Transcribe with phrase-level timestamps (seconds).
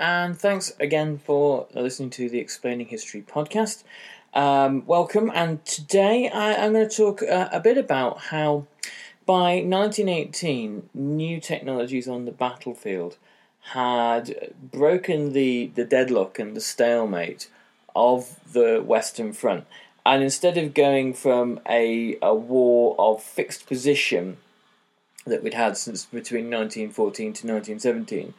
[0.00, 3.84] And thanks again for listening to the Explaining History podcast.
[4.34, 8.66] Um, welcome, and today I, am going to talk uh, a bit about how
[9.26, 13.16] by 1918 new technologies on the battlefield
[13.60, 17.48] had broken the, the deadlock and the stalemate
[17.94, 19.66] of the Western Front.
[20.04, 24.38] And instead of going from a, a war of fixed position
[25.24, 28.34] that we'd had since between 1914 to 1917,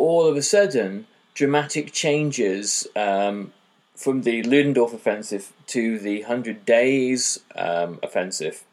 [0.00, 3.52] all of a sudden, dramatic changes um,
[3.94, 8.64] from the Ludendorff offensive to the Hundred Days um, offensive,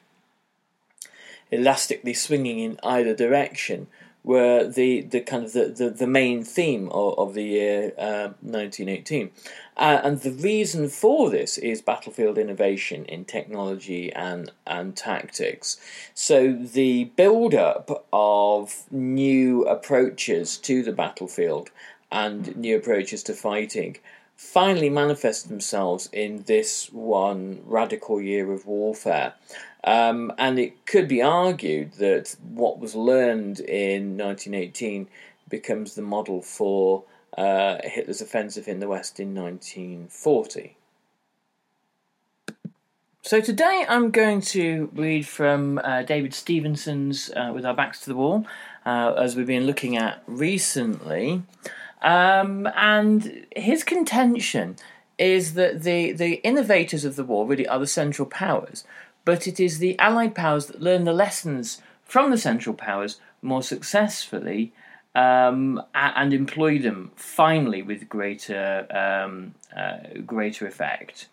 [1.52, 3.88] elastically swinging in either direction,
[4.28, 8.28] were the, the kind of the, the, the main theme of, of the year uh,
[8.42, 9.32] 1918.
[9.78, 15.78] Uh, and the reason for this is battlefield innovation in technology and, and tactics.
[16.14, 21.70] So the build up of new approaches to the battlefield
[22.12, 23.96] and new approaches to fighting
[24.36, 29.34] finally manifest themselves in this one radical year of warfare.
[29.88, 35.08] Um, and it could be argued that what was learned in 1918
[35.48, 37.06] becomes the model for
[37.38, 40.76] uh, Hitler's offensive in the West in 1940.
[43.22, 48.10] So today I'm going to read from uh, David Stevenson's uh, With Our Backs to
[48.10, 48.46] the Wall,
[48.86, 51.44] uh, as we've been looking at recently.
[52.02, 54.76] Um, and his contention
[55.18, 58.84] is that the, the innovators of the war really are the Central Powers,
[59.28, 63.62] but it is the Allied powers that learn the lessons from the Central Powers more
[63.62, 64.72] successfully
[65.16, 71.28] um, and employ them finally with greater um, uh, greater effect.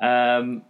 [0.00, 0.62] Um,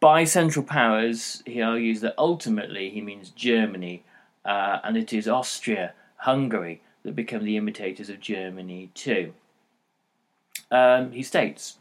[0.00, 4.02] by Central Powers, he argues that ultimately he means Germany,
[4.44, 9.34] uh, and it is Austria, Hungary that become the imitators of Germany too.
[10.72, 11.76] Um, he states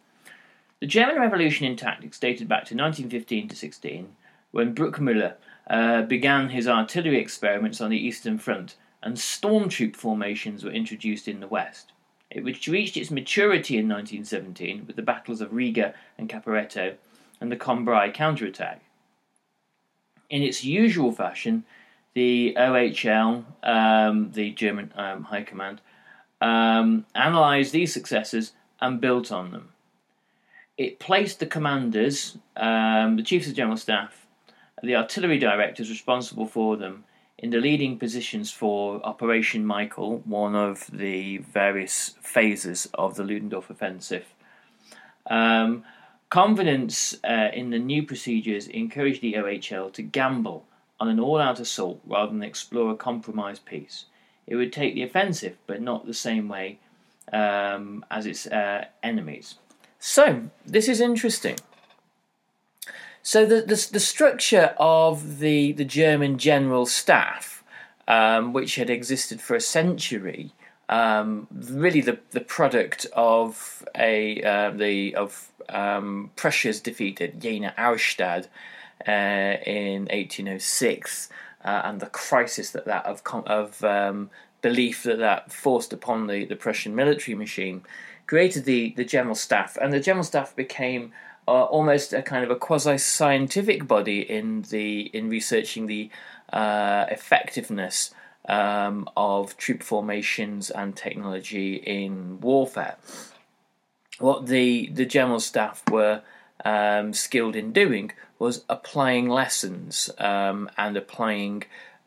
[0.79, 4.15] the German Revolution in tactics dated back to 1915 to 16,
[4.51, 5.35] when Bruchmüller
[5.69, 11.27] uh, began his artillery experiments on the Eastern Front and storm troop formations were introduced
[11.27, 11.91] in the West.
[12.31, 16.95] It reached its maturity in 1917 with the battles of Riga and Caporetto
[17.41, 18.81] and the Cambrai counterattack.
[20.29, 21.65] In its usual fashion,
[22.13, 25.81] the OHL, um, the German um, High Command,
[26.39, 29.69] um, analysed these successes and built on them
[30.79, 34.25] it placed the commanders, um, the chiefs of general staff,
[34.81, 37.03] the artillery directors responsible for them
[37.37, 43.69] in the leading positions for Operation Michael, one of the various phases of the Ludendorff
[43.69, 44.23] offensive.
[45.29, 45.83] Um,
[46.29, 50.65] confidence uh, in the new procedures encouraged the OHL to gamble
[50.97, 54.05] on an all out assault rather than explore a compromise peace.
[54.47, 56.79] It would take the offensive, but not the same way
[57.33, 59.55] um, as its uh, enemies.
[59.99, 61.57] So, this is interesting.
[63.21, 67.63] So, the, the, the structure of the, the German general staff,
[68.07, 70.53] um, which had existed for a century,
[70.87, 77.75] um, really the, the product of a uh, the of um, Prussia's defeat at Jena
[77.77, 78.47] Auerstedt
[79.07, 81.29] uh, in 1806,
[81.63, 84.31] uh, and the crisis that that of of um,
[84.61, 87.83] belief that that forced upon the, the Prussian military machine
[88.29, 91.11] created the, the general staff, and the general staff became
[91.47, 96.11] uh, almost a kind of a quasi scientific body in the in researching the
[96.53, 98.13] uh, effectiveness
[98.47, 102.97] um, of troop formations and technology in warfare.
[104.19, 106.21] What the the general staff were
[106.63, 111.63] um, skilled in doing was applying lessons um, and applying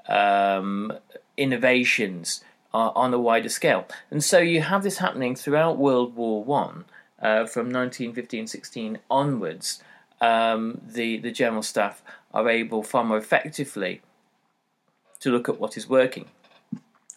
[0.08, 0.92] um,
[1.36, 3.86] innovations uh, on a wider scale.
[4.10, 6.84] And so you have this happening throughout World War One,
[7.22, 9.82] uh, from 1915-16 onwards.
[10.20, 12.02] Um, the the general staff
[12.32, 14.02] are able far more effectively
[15.20, 16.26] to look at what is working.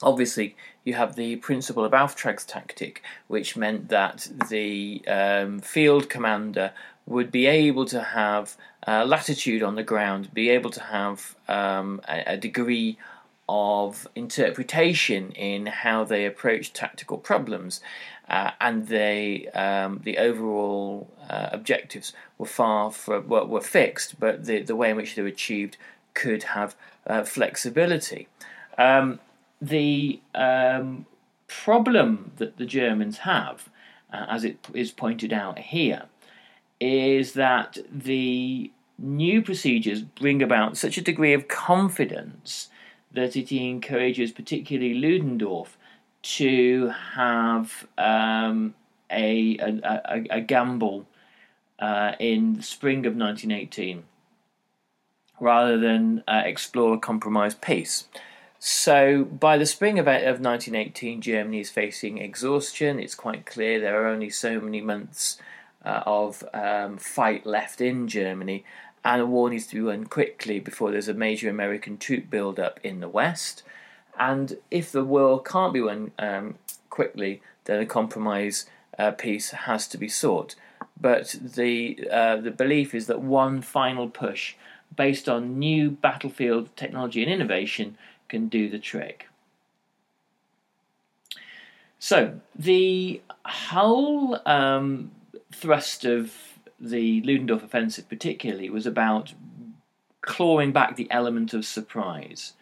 [0.02, 2.98] Obviously, you have the principle of Auftragstaktik,
[3.28, 6.74] which meant that the um, field commander
[7.06, 12.02] would be able to have uh, latitude on the ground, be able to have um,
[12.08, 12.98] a, a, degree
[13.48, 17.80] of interpretation in how they approach tactical problems,
[18.30, 24.46] uh, and they um, the overall uh, objectives were far from were, were, fixed, but
[24.46, 25.78] the the way in which they were achieved
[26.14, 26.76] could have
[27.06, 28.28] uh, flexibility.
[28.78, 29.20] Um,
[29.62, 31.06] the um,
[31.48, 33.70] problem that the Germans have,
[34.12, 36.04] uh, as it is pointed out here,
[36.80, 42.70] is that the new procedures bring about such a degree of confidence
[43.16, 45.78] that it encourages, particularly Ludendorff,
[46.22, 48.74] to have um,
[49.12, 51.06] a, a, a, gamble
[51.80, 54.04] uh, in the spring of 1918
[55.40, 58.08] rather than uh, explore a compromise peace.
[58.58, 63.00] So, by the spring of, of 1918, Germany is facing exhaustion.
[63.00, 65.38] It's quite clear there are only so many months
[65.86, 68.66] uh, of um, fight left in Germany,
[69.06, 72.80] and a war needs to be won quickly before there's a major American troop build-up
[72.84, 73.62] in the West.
[74.18, 76.56] And if the war can't be won um,
[76.90, 78.66] quickly, then a compromise
[78.98, 80.56] uh, peace has to be sought.
[81.00, 84.56] But the uh, the belief is that one final push,
[84.96, 87.98] based on new battlefield technology and innovation,
[88.28, 89.28] can do the trick.
[92.00, 95.12] So the whole um,
[95.52, 99.34] thrust of the Ludendorff offensive, particularly, was about
[100.22, 102.54] clawing back the element of surprise.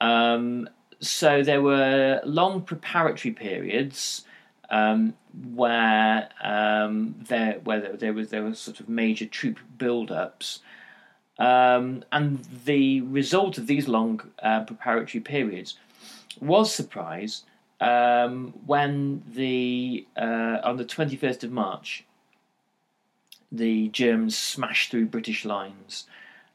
[0.00, 0.68] Um,
[1.00, 4.24] so there were long preparatory periods
[4.70, 5.14] um,
[5.54, 10.60] where um, there where there, there, was there was sort of major troop build-ups,
[11.38, 15.76] um, and the result of these long uh, preparatory periods
[16.40, 17.42] was surprise
[17.80, 22.04] um, when the uh, on the twenty first of March
[23.52, 26.06] the Germans smashed through British lines.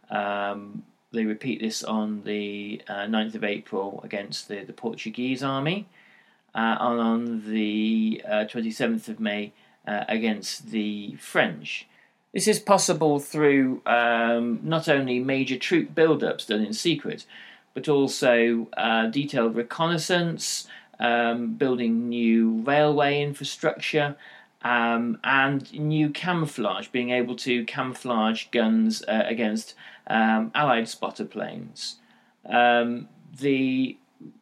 [0.09, 5.87] Um, they repeat this on the uh, 9th of April against the, the Portuguese army,
[6.53, 9.53] uh, and on the uh, 27th of May
[9.87, 11.87] uh, against the French.
[12.33, 17.25] This is possible through um, not only major troop build-ups done in secret,
[17.73, 20.67] but also uh, detailed reconnaissance,
[20.99, 24.15] um, building new railway infrastructure,
[24.65, 29.75] um, and new camouflage, being able to camouflage guns uh, against
[30.07, 31.97] um, Allied spotter planes.
[32.49, 33.07] Um,
[33.39, 33.95] the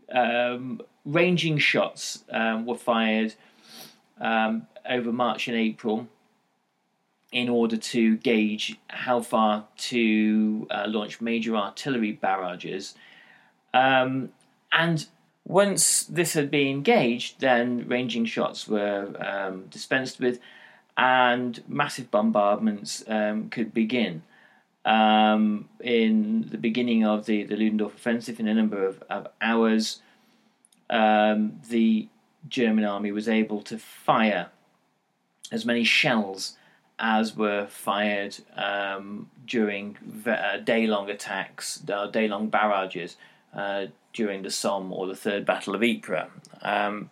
[0.09, 3.35] um, ranging shots um, were fired
[4.21, 6.07] um, over March and April
[7.33, 12.95] in order to gauge how far to uh, launch major artillery barrages.
[13.73, 15.05] and
[15.45, 20.39] once this had been engaged, then ranging shots were um, dispensed with,
[20.97, 24.23] and massive bombardments um, could begin.
[24.85, 30.01] Um, in the beginning of the, the Ludendorff offensive, in a number of, of hours,
[30.89, 32.07] um, the
[32.47, 34.49] German army was able to fire
[35.51, 36.57] as many shells
[36.99, 43.17] as were fired um, during uh, day long attacks, uh, day long barrages
[43.53, 46.29] uh, during the Somme or the Third Battle of Ypres.
[46.61, 47.09] Um,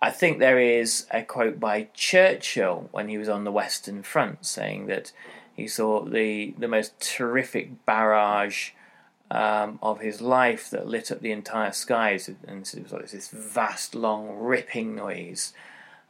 [0.00, 4.44] I think there is a quote by Churchill when he was on the Western Front
[4.46, 5.12] saying that
[5.54, 8.70] he saw the, the most terrific barrage
[9.30, 13.28] um, of his life that lit up the entire skies, and it was like this
[13.28, 15.52] vast, long, ripping noise.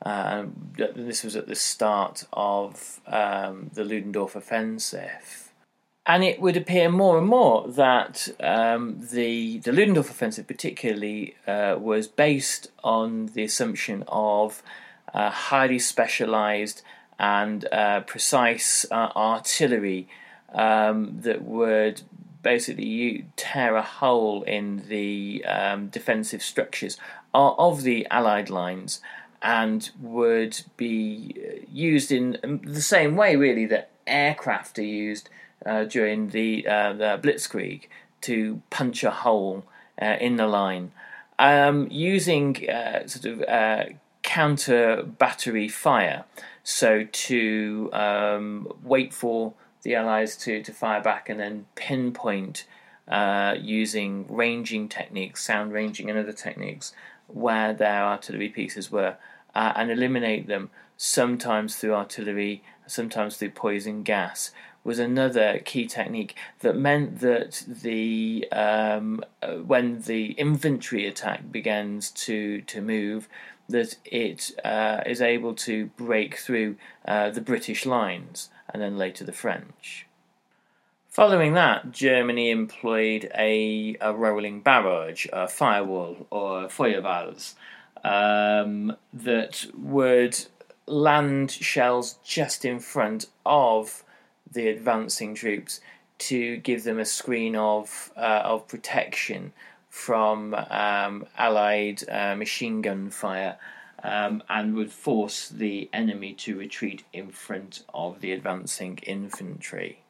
[0.03, 0.47] Uh,
[0.77, 5.44] this was at the start of um, the Ludendorff offensive
[6.07, 11.77] and it would appear more and more that um, the the Ludendorff offensive, particularly, uh,
[11.79, 14.63] was based on the assumption of
[15.15, 16.83] uh, highly specialised
[17.19, 20.09] and uh, precise uh, artillery
[20.53, 22.03] um, that would
[22.43, 26.99] basically tear a hole in the um, defensive structures
[27.33, 29.01] of the Allied lines
[29.43, 35.29] and would be uh, used in um, the same way, really, that aircraft are used
[35.65, 37.83] uh, during the, uh, the Blitzkrieg
[38.23, 39.65] to punch a hole
[40.01, 40.93] uh, in the line.
[41.39, 43.85] Um, using uh, sort of uh,
[44.23, 46.25] counter battery fire,
[46.63, 52.65] so to um, wait for the Allies to, to fire back and then pinpoint
[53.07, 56.93] uh, using ranging techniques, sound ranging, and other techniques
[57.27, 59.17] where their artillery pieces were,
[59.55, 64.51] uh, and eliminate them sometimes through artillery, sometimes through poison gas,
[64.85, 72.11] was another key technique that meant that the um, uh, when the infantry attack begins
[72.11, 73.29] to to move,
[73.69, 76.77] that it uh, is able to break through
[77.07, 80.07] uh, the British lines and then later the French.
[81.09, 87.55] Following that, Germany employed a, a rolling barrage, a firewall, or Feuerwalze,
[88.03, 90.47] um, that would
[90.87, 94.04] land shells just in front of
[94.55, 95.81] the advancing troops
[96.17, 99.53] to give them a screen of uh, of protection
[99.91, 103.57] from um, Allied uh, machine gun fire,
[104.03, 110.01] um, and would force the enemy to retreat in front of the advancing infantry.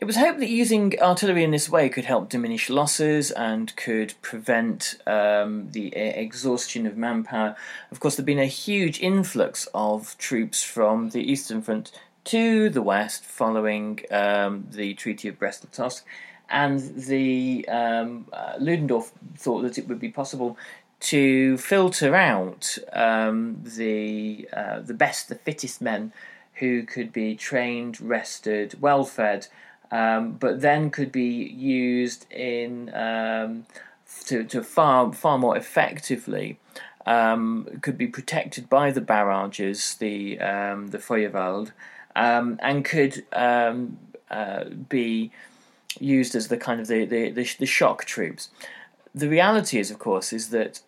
[0.00, 4.14] It was hoped that using artillery in this way could help diminish losses and could
[4.22, 7.56] prevent um, the exhaustion of manpower.
[7.90, 11.92] Of course, there'd been a huge influx of troops from the Eastern Front
[12.24, 16.02] to the west following um, the Treaty of Brest-Litovsk,
[16.48, 20.56] and the um, uh, Ludendorff thought that it would be possible
[21.00, 26.12] to filter out um, the uh, the best, the fittest men
[26.54, 29.48] who could be trained, rested, well fed
[29.94, 33.64] um, but then could be used in um,
[34.24, 36.58] to, to far far more effectively.
[37.06, 41.70] Um, could be protected by the barrages, the um, the Feuerwalze,
[42.16, 43.98] um, and could um,
[44.30, 45.30] uh, be
[46.00, 48.48] used as the kind of the, the, the, the, shock troops.
[49.14, 50.80] The reality is, of course, is that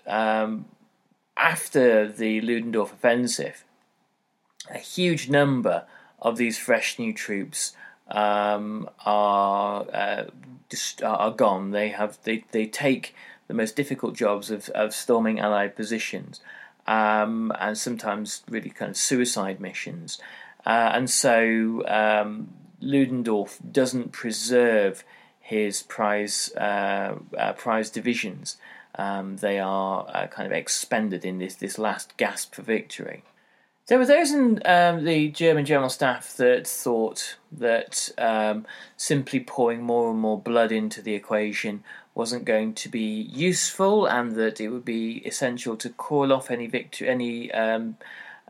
[1.37, 3.64] after the Ludendorff offensive,
[4.71, 5.85] a huge number
[6.21, 7.75] of these fresh new troops
[8.09, 10.25] um, are uh,
[11.02, 11.71] are gone.
[11.71, 13.14] They have they, they take
[13.49, 16.40] the most difficult jobs of, of storming Allied positions,
[16.87, 20.18] um, and sometimes really kind of suicide missions.
[20.66, 22.49] Uh, and so um,
[22.80, 25.04] Ludendorff doesn't preserve
[25.38, 28.56] his prize uh, uh, prize divisions.
[28.96, 33.23] Um, they are uh, kind of expended in this this last gasp for victory.
[33.87, 39.82] There were those in um, the German general staff that thought that um, simply pouring
[39.82, 44.70] more and more blood into the equation wasn't going to be useful, and that it
[44.70, 47.96] would be essential to call off any victory, any um,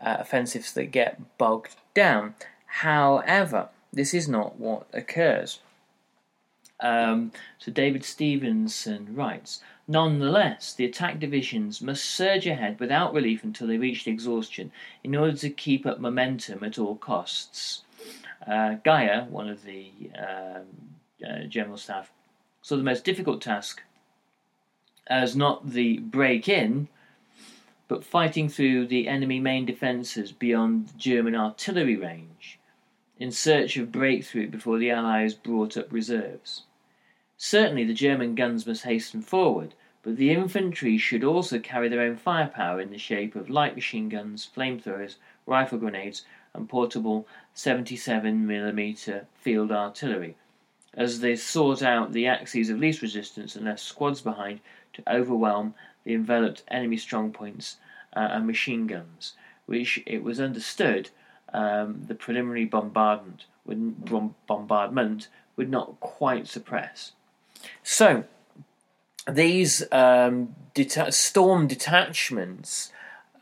[0.01, 2.35] uh, offensives that get bogged down.
[2.67, 5.61] However, this is not what occurs.
[6.81, 9.63] Um, so David Stevenson writes.
[9.89, 14.73] Nonetheless, the attack divisions must surge ahead without relief until they reach exhaustion
[15.05, 17.83] in order to keep up momentum at all costs.
[18.47, 20.65] Uh, Geyer, one of the um,
[21.27, 22.11] uh, general staff,
[22.63, 23.83] saw the most difficult task
[25.07, 26.89] as not the break in,
[27.89, 32.59] but fighting through the enemy main defences beyond German artillery range
[33.19, 36.65] in search of breakthrough before the Allies brought up reserves.
[37.37, 42.17] Certainly the German guns must hasten forward, but the infantry should also carry their own
[42.17, 45.17] firepower in the shape of light machine guns, flamethrowers,
[45.47, 46.25] rifle grenades,
[46.55, 50.37] and portable 77mm field artillery,
[50.95, 54.61] as they sought out the axes of least resistance and left squads behind
[54.93, 55.75] to overwhelm
[56.07, 57.77] the enveloped enemy strongpoints
[58.17, 59.35] uh, and machine guns,
[59.67, 61.11] which it was understood
[61.53, 64.09] um, the preliminary bombardment would,
[64.47, 67.13] bombardment would not quite suppress.
[67.83, 68.25] So,
[69.29, 72.93] these um, deta- storm detachments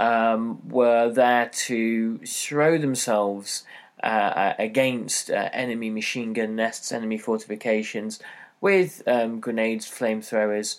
[0.01, 3.65] um, were there to throw themselves
[4.03, 8.21] uh, uh, against uh, enemy machine gun nests, enemy fortifications,
[8.61, 10.79] with um, grenades, flamethrowers,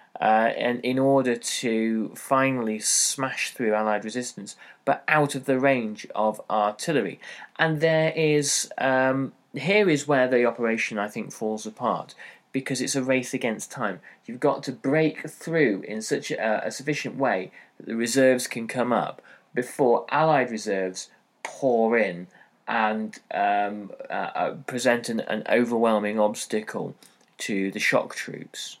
[0.19, 6.05] uh, and in order to finally smash through Allied resistance, but out of the range
[6.13, 7.19] of artillery.
[7.57, 12.13] And there is um, here is where the operation I think falls apart
[12.51, 13.99] because it's a race against time.
[14.25, 18.67] You've got to break through in such a, a sufficient way that the reserves can
[18.67, 19.21] come up
[19.53, 21.09] before Allied reserves
[21.43, 22.27] pour in
[22.67, 26.95] and um, uh, uh, present an, an overwhelming obstacle
[27.37, 28.77] to the shock troops.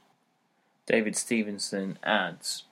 [0.91, 2.65] David Stevenson adds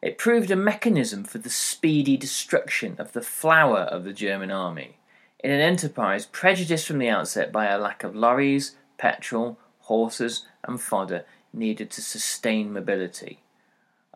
[0.00, 4.98] It proved a mechanism for the speedy destruction of the flower of the German army,
[5.42, 10.80] in an enterprise prejudiced from the outset by a lack of lorries, petrol, horses, and
[10.80, 13.40] fodder needed to sustain mobility.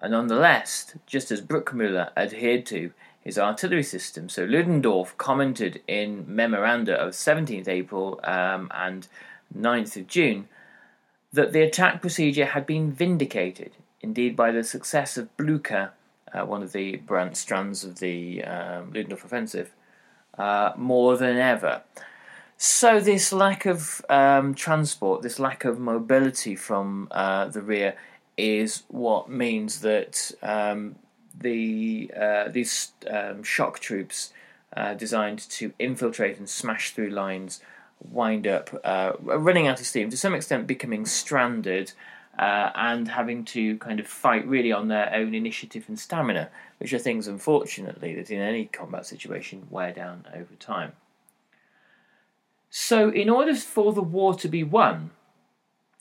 [0.01, 2.93] And nonetheless, just as Bruchmüller adhered to
[3.23, 9.09] his artillery system, so Ludendorff commented in memoranda of 17th April um, and
[9.53, 10.47] 9th of June
[11.35, 15.91] that the attack procedure had been vindicated, indeed, by the success of Blucher,
[16.33, 19.73] uh, one of the branch strands of the um, Ludendorff offensive,
[20.39, 21.83] uh, more than ever.
[22.57, 27.97] So, this lack of um, transport, this lack of mobility from uh, the rear,
[28.37, 30.95] is what means that um,
[31.37, 34.33] the uh, these um, shock troops
[34.77, 37.61] uh, designed to infiltrate and smash through lines
[38.11, 41.93] wind up uh, running out of steam, to some extent becoming stranded,
[42.39, 46.93] uh, and having to kind of fight really on their own initiative and stamina, which
[46.93, 50.93] are things, unfortunately, that in any combat situation wear down over time.
[52.71, 55.11] So, in order for the war to be won,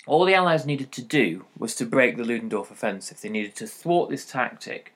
[0.07, 3.21] all the Allies needed to do was to break the Ludendorff offensive.
[3.21, 4.93] They needed to thwart this tactic.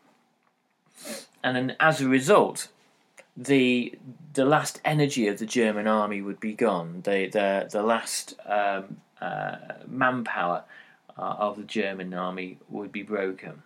[1.44, 2.70] And then, as a result,
[3.38, 3.98] the
[4.34, 7.02] the last energy of the German army would be gone.
[7.04, 10.64] The the the last um, uh, manpower
[11.18, 13.62] uh, of the German army would be broken.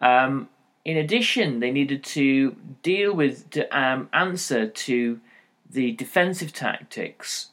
[0.00, 0.50] Um,
[0.84, 5.20] in addition, they needed to deal with to um, answer to
[5.68, 7.48] the defensive tactics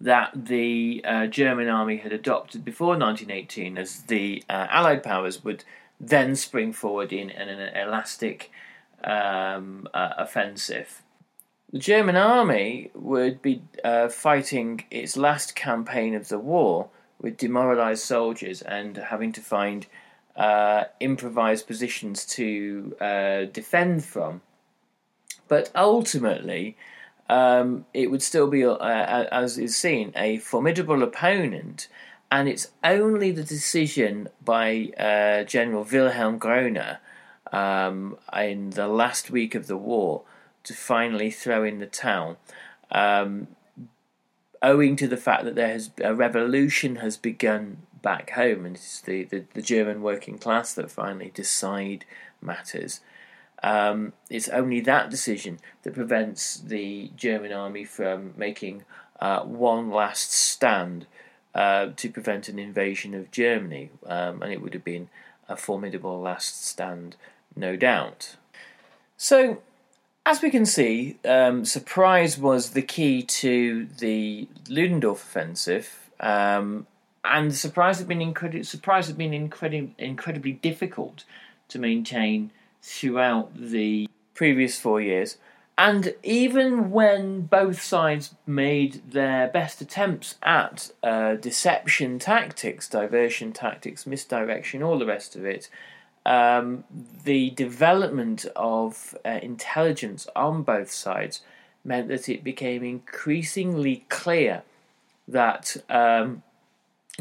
[0.00, 5.64] that the uh, German army had adopted before 1918, as the uh, Allied powers would
[6.00, 8.50] then spring forward in an, an elastic
[9.04, 11.02] um, uh, offensive.
[11.72, 16.88] The German army would be uh, fighting its last campaign of the war
[17.20, 19.86] with demoralized soldiers and having to find
[20.34, 24.40] uh, improvised positions to uh, defend from.
[25.48, 26.76] But ultimately,
[27.28, 31.88] um, it would still be, uh, as is seen, a formidable opponent.
[32.30, 36.98] And it's only the decision by uh, General Wilhelm Groener
[37.52, 40.22] um, in the last week of the war
[40.64, 42.38] to finally throw in the towel,
[42.90, 43.48] um,
[44.62, 49.00] owing to the fact that there has a revolution has begun back home, and it's
[49.00, 52.04] the, the, the German working class that finally decide
[52.40, 53.00] matters.
[53.62, 58.84] Um, it's only that decision that prevents the German army from making
[59.20, 61.06] uh, one last stand
[61.54, 65.08] uh, to prevent an invasion of Germany, um, and it would have been
[65.48, 67.16] a formidable last stand
[67.58, 68.36] no doubt.
[69.16, 69.62] So,
[70.24, 76.86] as we can see, um, surprise was the key to the Ludendorff offensive, um,
[77.24, 81.24] and the surprise had been incredi- surprise had been incredi- incredibly difficult
[81.68, 82.50] to maintain
[82.82, 85.36] throughout the previous four years.
[85.76, 94.04] And even when both sides made their best attempts at uh, deception tactics, diversion tactics,
[94.04, 95.70] misdirection, all the rest of it,
[96.28, 96.84] um,
[97.24, 101.40] the development of uh, intelligence on both sides
[101.84, 104.62] meant that it became increasingly clear
[105.26, 106.42] that um,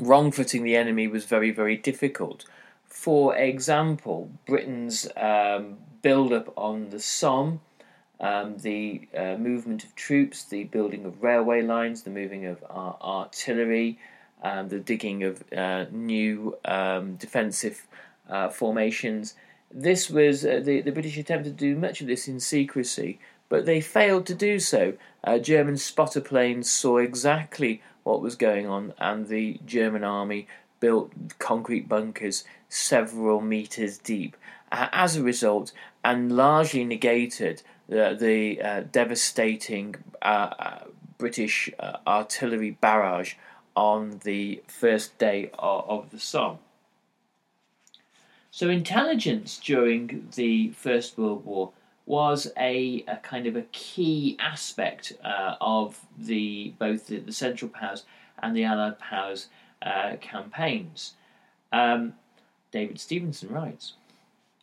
[0.01, 2.43] wrong footing the enemy was very, very difficult.
[2.85, 7.61] For example, Britain's um, build up on the Somme,
[8.19, 12.93] um, the uh, movement of troops, the building of railway lines, the moving of uh,
[13.01, 13.99] artillery,
[14.43, 17.87] um, the digging of uh, new um, defensive
[18.29, 19.35] uh, formations.
[19.71, 23.65] This was uh, the, the British attempted to do much of this in secrecy, but
[23.65, 24.93] they failed to do so.
[25.23, 30.47] Uh, German spotter planes saw exactly what was going on, and the German army
[30.79, 34.37] built concrete bunkers several meters deep.
[34.71, 35.71] As a result,
[36.03, 40.79] and largely negated the, the uh, devastating uh, uh
[41.17, 41.69] British
[42.05, 43.33] artillery barrage
[43.75, 46.59] on the first day of, of the Somme.
[48.57, 51.73] So, intelligence during the First World War
[52.07, 57.69] was a, a kind of a key aspect uh, of the both the, the, Central
[57.69, 58.03] Powers
[58.41, 59.49] and the Allied Powers
[59.83, 61.13] uh, campaigns.
[61.71, 62.15] Um,
[62.71, 63.93] David Stevenson writes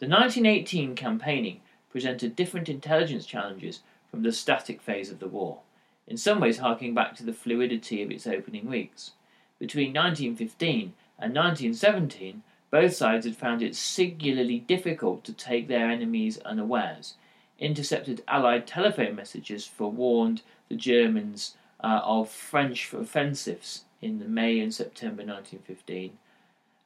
[0.00, 5.60] The 1918 campaigning presented different intelligence challenges from the static phase of the war,
[6.08, 9.12] in some ways harking back to the fluidity of its opening weeks.
[9.60, 12.42] Between 1915 and 1917,
[12.74, 17.14] both sides had found it singularly difficult to take their enemies unawares
[17.60, 24.74] intercepted Allied telephone messages forewarned the Germans uh, of French offensives in the May and
[24.74, 26.18] September 1915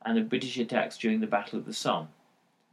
[0.05, 2.09] and of British attacks during the Battle of the Somme.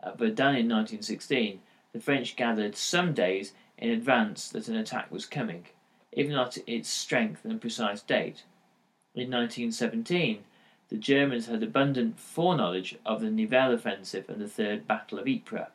[0.04, 1.62] At Verdun in 1916,
[1.94, 5.68] the French gathered some days in advance that an attack was coming,
[6.12, 8.44] if not its strength and precise date.
[9.14, 10.44] In 1917,
[10.90, 15.68] the Germans had abundant foreknowledge of the Nivelle offensive and the Third Battle of Ypres.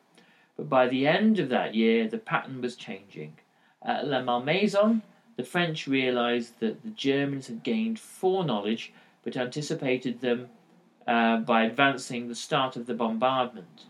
[0.57, 3.37] But by the end of that year, the pattern was changing.
[3.81, 5.01] At La Malmaison,
[5.35, 8.93] the French realized that the Germans had gained foreknowledge
[9.23, 10.49] but anticipated them
[11.07, 13.85] uh, by advancing the start of the bombardment.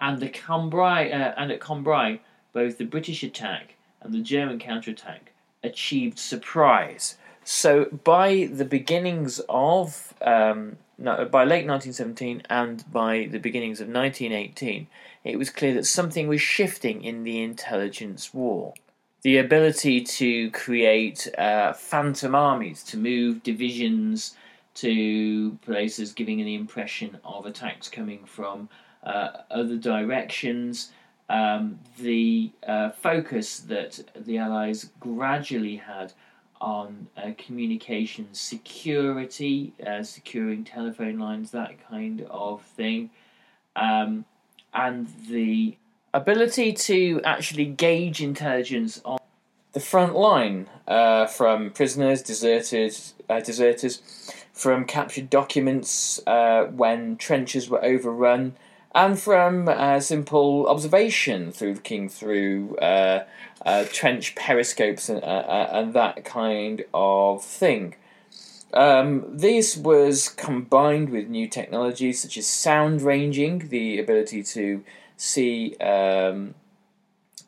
[0.00, 2.20] And, the Cambrai, uh, and at Cambrai,
[2.52, 5.32] both the British attack and the German counterattack
[5.62, 7.16] achieved surprise.
[7.44, 13.88] So by the beginnings of um, no, by late 1917 and by the beginnings of
[13.88, 14.86] 1918,
[15.24, 18.74] it was clear that something was shifting in the intelligence war.
[19.22, 24.36] The ability to create uh, phantom armies, to move divisions
[24.74, 28.68] to places, giving the impression of attacks coming from
[29.02, 30.92] uh, other directions.
[31.28, 36.12] Um, the uh, focus that the Allies gradually had
[36.64, 43.10] on uh, communication security, uh, securing telephone lines, that kind of thing,
[43.76, 44.24] um,
[44.72, 45.76] and the
[46.14, 49.18] ability to actually gauge intelligence on
[49.74, 57.68] the front line uh, from prisoners, deserters, uh, deserters, from captured documents uh, when trenches
[57.68, 58.56] were overrun,
[58.94, 63.24] and from uh, simple observation through looking through uh,
[63.66, 67.96] uh, trench periscopes and, uh, uh, and that kind of thing.
[68.72, 74.84] Um, this was combined with new technologies such as sound ranging, the ability to
[75.16, 76.54] see um,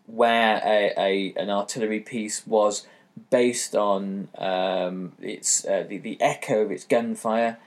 [0.06, 2.87] where a, a, an artillery piece was
[3.30, 7.59] based on um, its uh, the, the echo of its gunfire,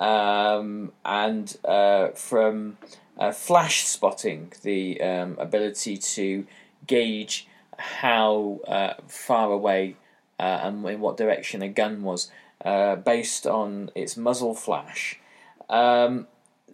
[0.00, 1.56] um, and
[2.14, 2.76] from
[3.18, 6.46] uh, flash spotting, the um, ability to
[6.86, 9.96] gauge how uh, far away
[10.38, 12.30] uh, and in what direction a gun was
[12.64, 15.20] uh, based on its muzzle flash.
[15.68, 16.26] Um,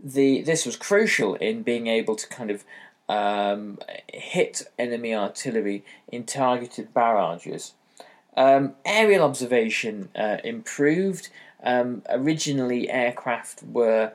[0.02, 2.64] the this was crucial in being able to kind of
[3.08, 3.78] um,
[4.12, 7.72] hit enemy artillery in targeted barrages.
[8.36, 11.28] Um, aerial observation uh, improved.
[11.62, 14.12] Um, originally, aircraft were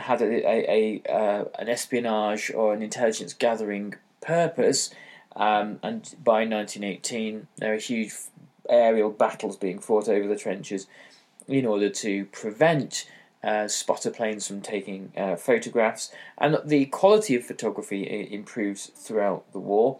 [0.00, 4.90] had a, a, a uh, an espionage or an intelligence gathering purpose,
[5.36, 8.12] um, and by 1918, there are huge
[8.68, 10.86] aerial battles being fought over the trenches
[11.48, 13.08] in order to prevent
[13.42, 19.58] uh, spotter planes from taking uh, photographs, and the quality of photography improves throughout the
[19.58, 19.98] war.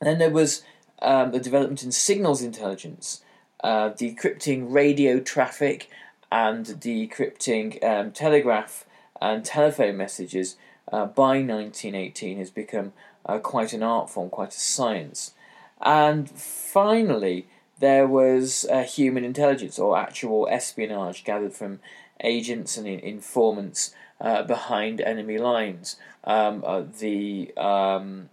[0.00, 0.62] And then there was
[1.00, 3.22] um, the development in signals intelligence,
[3.64, 5.88] uh, decrypting radio traffic
[6.36, 8.84] and decrypting um, telegraph
[9.22, 10.56] and telephone messages
[10.92, 12.92] uh, by 1918 has become
[13.24, 15.32] uh, quite an art form, quite a science.
[15.80, 17.46] And finally,
[17.78, 21.80] there was uh, human intelligence or actual espionage gathered from
[22.20, 25.96] agents and informants uh, behind enemy lines.
[26.24, 28.28] Um, uh, the, um,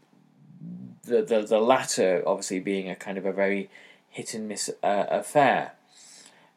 [1.03, 3.69] the, the the latter, obviously, being a kind of a very
[4.09, 5.73] hit and miss uh, affair.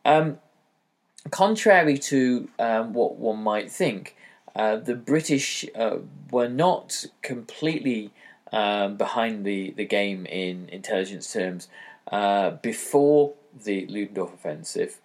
[0.05, 0.39] Um,
[1.31, 4.17] contrary to um, what one might think,
[4.55, 5.99] uh, the British uh,
[6.31, 8.11] were not completely
[8.53, 11.69] um, behind the, the game in intelligence terms
[12.11, 13.35] uh, before
[13.65, 14.99] the Ludendorff offensive.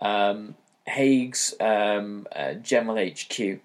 [0.00, 0.56] Um,
[0.86, 3.60] Haig's um, uh, General HQ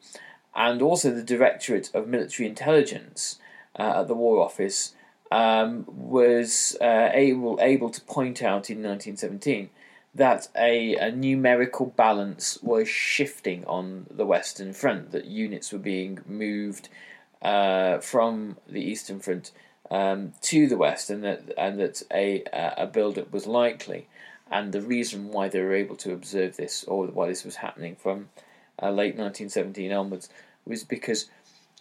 [0.55, 3.39] and also the Directorate of Military Intelligence
[3.77, 4.93] uh, at the War Office
[5.31, 9.69] um, was uh, able able to point out in 1917
[10.15, 16.19] that a, a, numerical balance was shifting on the Western Front, that units were being
[16.25, 16.87] moved
[17.41, 19.51] uh, from the Eastern Front
[19.91, 24.07] um, to the West, and that and that a a build up was likely.
[24.49, 27.95] And the reason why they were able to observe this, or why this was happening
[27.95, 28.29] from
[28.81, 30.29] uh, late 1917 onwards,
[30.65, 31.29] was because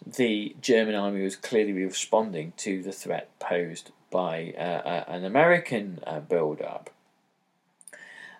[0.05, 6.19] the German army was clearly responding to the threat posed by uh, an American uh,
[6.19, 6.89] build up.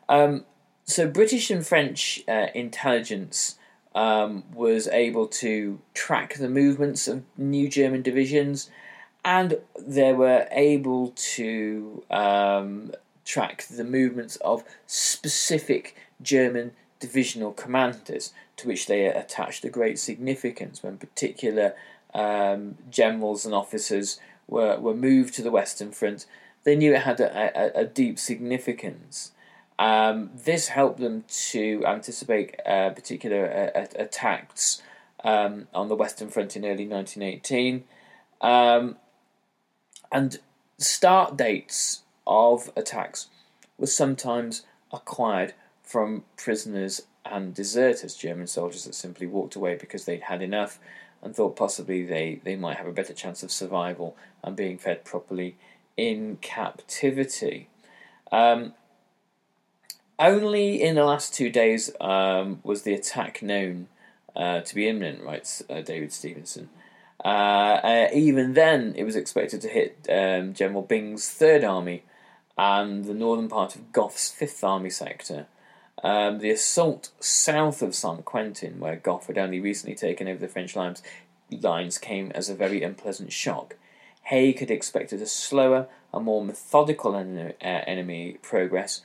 [0.08, 0.46] Um,
[0.86, 3.58] so, British and French uh, intelligence
[3.96, 8.70] um, was able to track the movements of new German divisions,
[9.24, 12.92] and they were able to um,
[13.24, 20.84] track the movements of specific German divisional commanders, to which they attached a great significance
[20.84, 21.74] when particular
[22.14, 26.26] um, generals and officers were, were moved to the Western Front.
[26.64, 29.32] They knew it had a, a, a deep significance.
[29.78, 34.82] Um, this helped them to anticipate uh, particular uh, attacks
[35.24, 37.84] um, on the Western Front in early 1918.
[38.42, 38.98] Um,
[40.12, 40.40] and
[40.78, 43.28] start dates of attacks
[43.78, 50.24] were sometimes acquired from prisoners and deserters, German soldiers that simply walked away because they'd
[50.24, 50.80] had enough
[51.22, 55.04] and thought possibly they, they might have a better chance of survival and being fed
[55.04, 55.56] properly
[55.98, 57.68] in captivity.
[58.32, 58.74] Um,
[60.20, 63.88] only in the last two days um, was the attack known
[64.36, 66.70] uh, to be imminent, writes uh, David Stevenson.
[67.24, 72.04] Uh, uh even then, it was expected to hit um, General Byng's Third Army
[72.58, 75.48] and the northern part of Gough's Fifth Army sector.
[76.04, 80.48] Um, the assault south of Saint Quentin, where Gough had only recently taken over the
[80.48, 81.02] French lines,
[81.50, 83.76] lines came as a very unpleasant shock.
[84.24, 89.02] Haig had expected a slower and more methodical en- uh, enemy progress,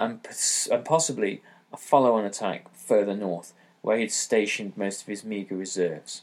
[0.00, 6.22] and, possibly a follow-on attack further north, where he'd stationed most of his meagre reserves.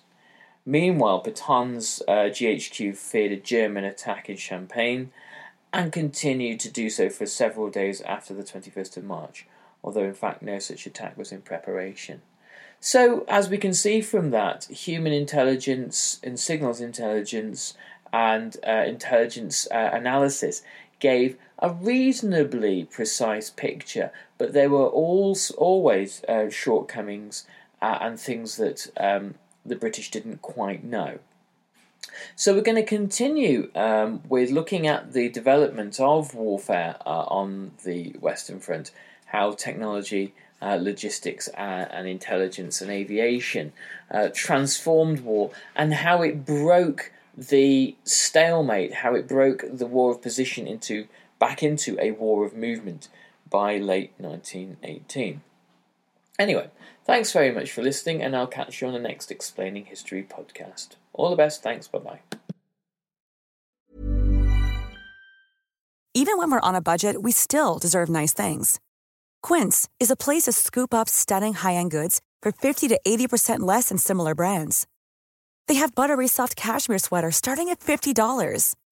[0.65, 5.11] Meanwhile, Pétain's uh, GHQ feared a German attack in Champagne,
[5.73, 9.45] and continued to do so for several days after the 21st of March,
[9.83, 12.21] although in fact no such attack was in preparation.
[12.79, 17.73] So, as we can see from that, human intelligence and signals intelligence
[18.13, 20.61] and uh, intelligence uh, analysis
[20.99, 27.45] gave a reasonably precise picture, but there were all, always uh, shortcomings
[27.81, 31.19] uh, and things that um, the British didn't quite know.
[32.35, 37.71] So we're going to continue um, with looking at the development of warfare uh, on
[37.83, 38.91] the Western Front,
[39.25, 43.73] how technology, uh, logistics, uh, and intelligence and aviation
[44.09, 50.21] uh, transformed war, and how it broke the stalemate, how it broke the war of
[50.21, 51.07] position into
[51.39, 53.09] back into a war of movement
[53.49, 55.41] by late 1918.
[56.39, 56.69] Anyway,
[57.05, 60.89] thanks very much for listening, and I'll catch you on the next Explaining History podcast.
[61.13, 61.63] All the best.
[61.63, 61.87] Thanks.
[61.87, 62.19] Bye bye.
[66.13, 68.79] Even when we're on a budget, we still deserve nice things.
[69.43, 73.59] Quince is a place to scoop up stunning high end goods for 50 to 80%
[73.59, 74.87] less than similar brands.
[75.67, 78.75] They have buttery soft cashmere sweaters starting at $50,